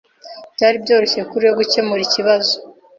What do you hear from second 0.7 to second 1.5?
byoroshye kuri